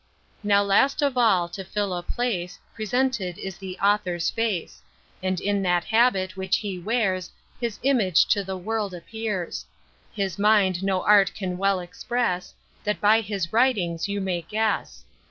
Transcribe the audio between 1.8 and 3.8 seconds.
a place, Presented is the